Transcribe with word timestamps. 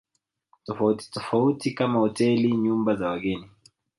tofauti 0.65 1.09
tofauti 1.11 1.71
kama 1.71 1.99
hoteli 1.99 2.51
nyumba 2.57 2.95
za 2.95 3.07
wageni 3.09 3.49